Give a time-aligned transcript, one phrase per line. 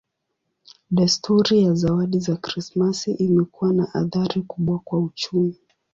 [0.91, 5.55] Desturi ya zawadi za Krismasi imekuwa na athari kubwa kwa uchumi.